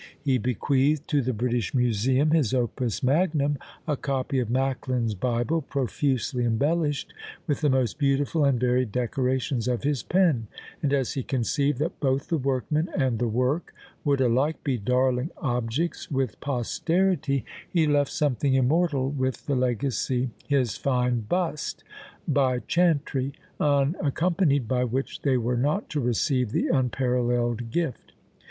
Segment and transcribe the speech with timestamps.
[0.19, 6.43] He bequeathed to the British Museum his opus magnum a copy of Macklin's Bible, profusely
[6.43, 7.13] embellished
[7.45, 10.47] with the most beautiful and varied decorations of his pen;
[10.81, 15.29] and as he conceived that both the workman and the work would alike be darling
[15.37, 21.83] objects with posterity, he left something immortal with the legacy, his fine bust,
[22.27, 28.13] by Chantrey, unaccompanied by which they were not to receive the unparalleled gift!